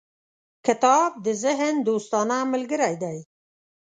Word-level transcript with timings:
•کتاب 0.65 1.09
د 1.25 1.27
ذهن 1.43 1.75
دوستانه 1.87 2.37
ملګری 2.53 2.95
دی. 3.03 3.17